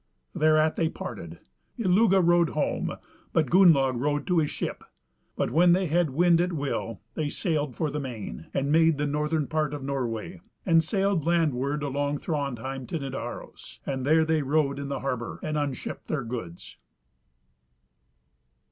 [0.33, 1.37] Thereat they parted;
[1.77, 2.95] Illugi rode home,
[3.33, 4.83] but Gunnlaug rode to his ship.
[5.35, 9.05] But when they had wind at will they sailed for the main, and made the
[9.05, 14.87] northern part of Norway, and sailed landward along Thrandheim to Nidaros; there they rode in
[14.87, 16.77] the harbour, and unshipped their goods.